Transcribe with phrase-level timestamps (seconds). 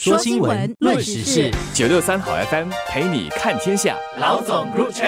[0.00, 3.96] 说新闻，论时事，九六三好 FM 陪你看天下。
[4.20, 5.04] 老总入场。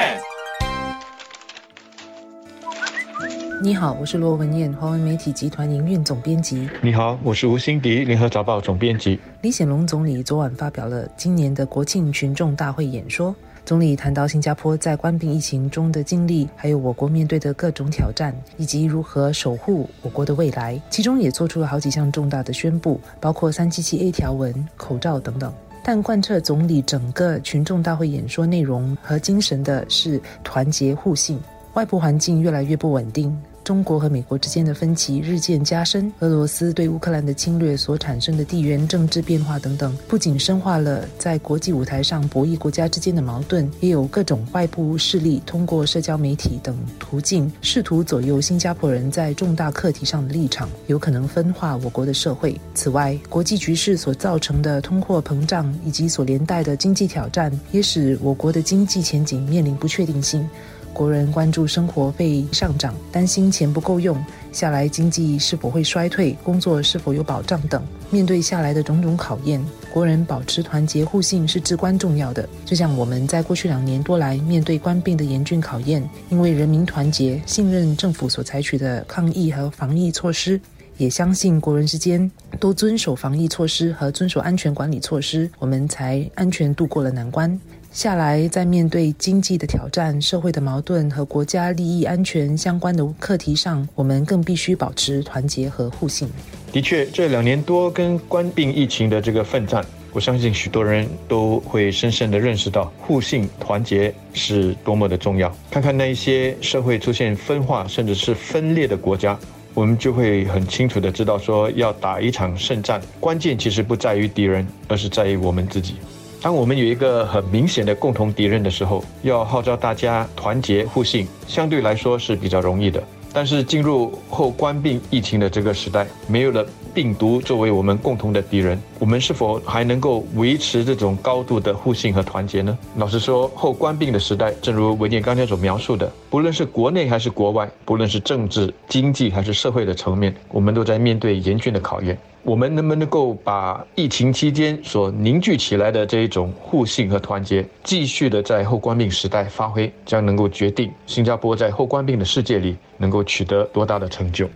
[3.62, 6.68] 你好，我是罗文燕，华为媒体集团营运总编辑。
[6.82, 9.20] 你好，我是吴欣迪，联合早报总编辑。
[9.42, 13.32] 李显龙总理昨晚发表了今年的国庆群众大会演说。
[13.70, 20.76] 总理谈到新加坡在关闭疫情中的经历，还有我国面对的各种挑战，以及如何守护我国的未来。
[20.90, 25.54] 其中也做出了好几项重大的宣布，包括三七七 A 条文、口罩等等。
[25.84, 31.38] 但贯彻总理整个群众大会演说内容和精神的是团结互信。
[31.74, 33.40] 外部环境越来越不稳定。
[33.70, 52.60] 中国和美国之间的分歧日渐加深，俄罗斯对乌克兰的侵略所产生的地缘政治变化等等，不仅深化了在国际舞台上博弈国家之间的矛盾，也有各种外部势力通过社交媒体等途径，试图左右新加坡人在重大课题上的立场，有可能分化我国的社会。
[52.74, 60.44] 此外，国际局势所造成的通货膨胀以及所连带的经济挑战，也使我国的经济前景面临不确定性。
[60.92, 67.82] 国人关注生活费上涨，担心钱不够用，下来经济是否会衰退，工作是否有保障等。
[68.10, 72.48] 面对下来的种种考验，国人保持团结互信是至关重要的。
[72.66, 80.60] 就像我们在过去两年多来面对官病的严峻考验，因为人民团结、信任政府所采取的抗疫和防疫措施，
[80.96, 87.58] 也相信国人之间都遵守防疫措施和遵守安全管理措施，我们才安全度过了难关。
[87.92, 96.28] 下来，在面对经济的挑战、社会的矛盾和国家利益安全相关的课题上，我们更必须保持团结和互信。
[96.70, 105.52] 的确，这两年多跟官病疫情的这个奋战，我相信许多人都会深深的认识到互信、团结是多么的重要。
[105.68, 109.36] 看看那一些社会出现分化甚至是分裂的国家，
[109.74, 115.96] 我们就会很清楚的知道，说要打一场胜战，关键其实不在于敌人，而是在于我们自己。
[116.42, 123.02] 当我们有一个很明显的共同敌人的时候，要号召大家团结互信，相对来说是比较容易的。
[123.32, 132.76] 但是进入后官病疫情的这个时代，没有了病毒作为我们共同的敌人，我们是否还能够维持这种高度的互信和团结呢？
[132.96, 142.18] 老实说，后冠病的时代，正如文件刚才所描述的，不论是国内还是国外，不论是政治、经济还是社会的层面，我们都在面对严峻的考验。
[142.42, 154.48] 我们能不能够把疫情期间所凝聚起来的这一种互信和团结，继续的在后冠病时代发挥，将能够决定新加坡在后冠病的世界里能够取得多大的成就。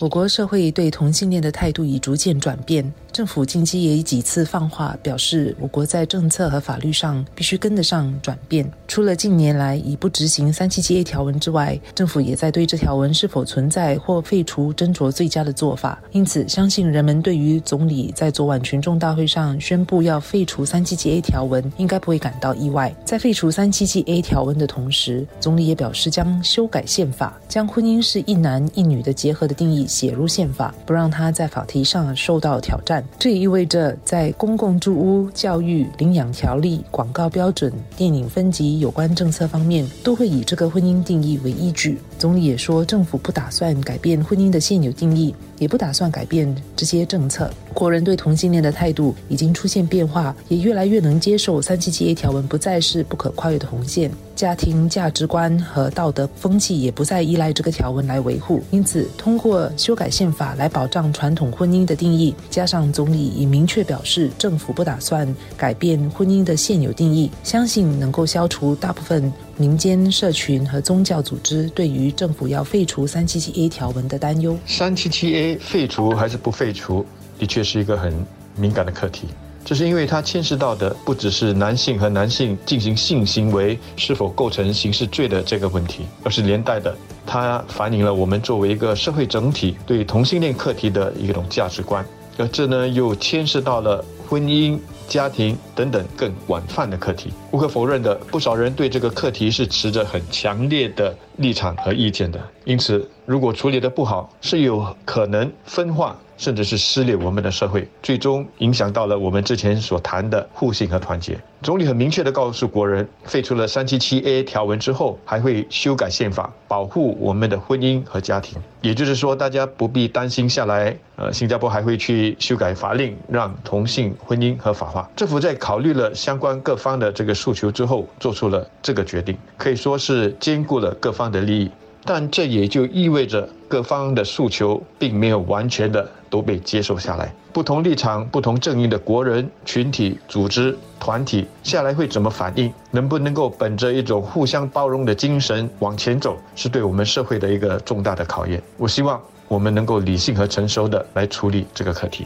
[0.00, 2.92] 我国社会对同性恋的态度已逐渐转变。
[3.10, 8.70] 政府近期也已几次放话，表示我国在政策和法律上必须跟得上转变。
[8.86, 16.00] 除了近年来已不执行三七七 A 条文之外，政府也在对这条文是否存在或废除斟酌最佳的做法。
[16.12, 22.94] 因此，相信人们对于总理在昨晚群众大会上宣布要废除三七七 A 条文，应该不会感到意外。
[23.04, 33.02] 在废除三七七 A 条文的同时，总理也表示将修改宪法，将婚姻是一男一女的结合的定义写入宪法，不让他在法庭上受到挑战。
[33.18, 41.98] 这也意味着，在公共住屋、教育、领养条例、广告标准、电影分级有关政策方面，都会以这个婚姻定义为依据。
[42.18, 47.50] 总理也说，政府不打算改变婚姻的现有定义，也不打算改变这些政策。
[47.72, 54.10] 国人对同性恋的态度已经出现变化，也越来越能接受三七七 A 条文不再是不可跨越的红线。
[54.34, 74.56] 家庭价值观和道德风气也不再依赖这个条文来维护，因此通过修改宪法来保障传统婚姻的定义，加上总理已明确表示政府不打算改变婚姻的现有定义，相信能够消除大部分民间社群和宗教组织对于政府要废除三七七 A 条文的担忧。
[74.64, 77.04] 三七七 A 废除还是不废除，
[77.36, 78.14] 的确是一个很
[78.56, 79.26] 敏感的课题。
[79.64, 86.96] 这是因为它牵涉到的不只是男性和男性进行性行为是否构成刑事罪的这个问题，而是连带的，
[87.26, 92.06] 它反映了我们作为一个社会整体对同性恋课题的一种价值观，
[92.38, 94.78] 而这呢又牵涉到了婚姻、
[95.08, 97.32] 家庭等等更广泛的课题。
[97.50, 106.14] 无可否认的，不少人对这个课题是持着很强烈的立场和意见的，因此如果处理的不好，是有可能分化。
[106.38, 111.38] 甚至是撕裂我们的社会，最终影响到了我们之前所谈的互信和团结。
[111.60, 118.56] 总理很明确地告诉国人，废除了三七七 A 条文之后，还会修改宪法，保护我们的婚姻和家庭。
[118.80, 125.10] 也就是说，大家不必担心下来，呃，新加坡还会去修改法令，让同性婚姻合法化。
[125.16, 131.68] 政府在考虑了相关各方的这个诉求之后，做出了这个决定，可以说是兼顾了各方的利益。
[132.10, 137.30] 但这也就意味着各方的诉求并没有完全的都被接受下来。
[137.52, 142.72] 不同立场、不同阵营的国人、群体、组织、团体下来会怎么反应？
[142.90, 148.62] 能不能够本着一种互相包容的精神往前走，是对我们社会的一个重大的考验。
[148.78, 152.24] 我希望我们能够理性和成熟的来处理这个课题。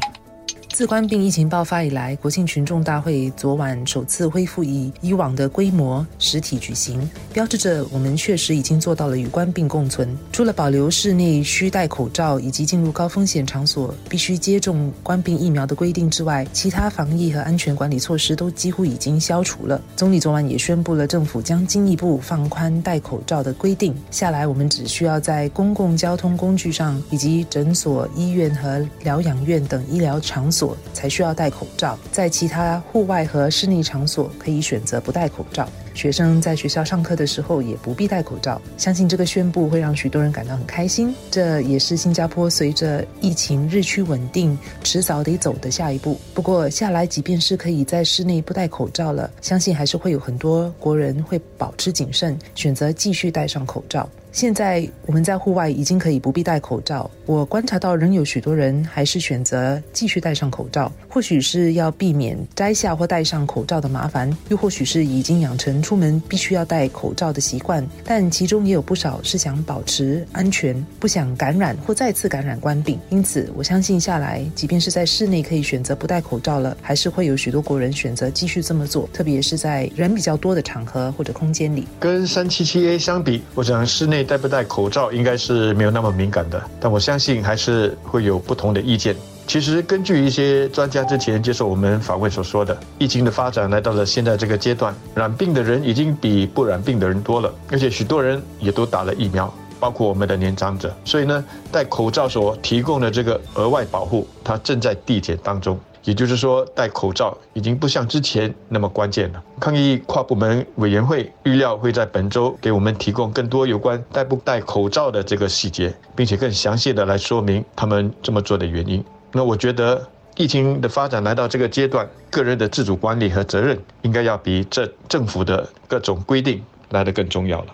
[0.72, 10.08] 自冠病疫情爆发以来，国庆群众大会昨晚首次恢复以以往的规模实体举行，标志着我们确实已经做到了与冠病共存。
[10.32, 19.78] 除了保留室内需戴口罩以及进入高风险场所必须接种冠病疫苗的规定之外，其他防疫和安全管理措施都几乎已经消除了。
[19.94, 23.94] 总理昨晚也宣布了，政府将进一步放宽戴口罩的规定。
[24.10, 30.61] 下来，我们只需要在公共交通工具上以及诊所、医院和疗养院等医疗场所。
[30.92, 35.68] 才需要戴口罩，在其他户外和室内场所可以选择不戴口罩。
[35.94, 38.58] 学生在学校上课的时候也不必戴口罩。
[38.78, 41.14] 相信这个宣布会让许多人感到很开心。
[41.30, 46.18] 这也是新加坡随着疫情日趋稳定，迟早得走的下一步。
[46.32, 54.08] 不过下来，即便是可以在室内不戴口罩了，相信还是会有很多国人会保持谨慎，选择继续戴上口罩。
[54.32, 60.90] 现在我们在户外已经可以不必戴口罩，我观察到仍有许多人还是选择继续戴上口罩。
[61.06, 67.86] 或许是要避免摘下或戴上口罩的麻烦，又或许是已经养成出门必须要戴口罩的习惯。
[68.02, 72.98] 但其中也有不少是想保持安全，不想感染或再次感染冠病。
[73.10, 81.86] 因此，我相信下来，即便是在室内可以选择不戴口罩了，还是会有许多国人选择继续这么做，特别是在人比较多的场合或者空间里。
[82.00, 84.32] 跟三七七 A 相比，我想室内内。
[84.32, 89.14] 戴不戴口罩应该是没有那么敏感的，但我相信还是会有不同的意见。
[89.46, 100.94] 其实根据一些专家之前接受我们访问所说的，疫情的发展来到了现在这个阶段，染病的人已经比不染病的人多了，而且许多人也都打了疫苗，包括我们的年长者。
[101.04, 105.78] 所以呢，戴口罩所提供的这个额外保护，它正在递减当中。
[106.04, 109.42] 也就是说，戴口罩已经不像之前那么关键了。
[109.60, 119.04] 抗疫跨部门委员会预料会在本周给我们提供更多有关戴不戴口罩的这个细节，并且更详细的来说明他们这么做的原因。
[119.30, 120.04] 那我觉得，
[120.36, 127.66] 疫情的发展来到这个阶段，个人的自主管理和责任应该要比这政府的各种规定来得更重要了。